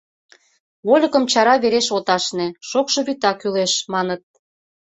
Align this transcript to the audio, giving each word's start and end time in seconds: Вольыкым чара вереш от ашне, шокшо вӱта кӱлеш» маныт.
Вольыкым 0.87 1.23
чара 1.31 1.55
вереш 1.63 1.87
от 1.97 2.07
ашне, 2.15 2.47
шокшо 2.69 2.99
вӱта 3.07 3.31
кӱлеш» 3.39 3.73
маныт. 3.93 4.21